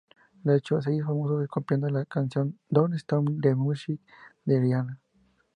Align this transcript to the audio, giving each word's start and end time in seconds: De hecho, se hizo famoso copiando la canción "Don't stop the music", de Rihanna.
De 0.43 0.55
hecho, 0.57 0.81
se 0.81 0.91
hizo 0.95 1.05
famoso 1.05 1.45
copiando 1.47 1.87
la 1.87 2.05
canción 2.05 2.57
"Don't 2.67 2.95
stop 2.95 3.23
the 3.39 3.53
music", 3.53 3.99
de 4.45 4.59
Rihanna. 4.59 4.99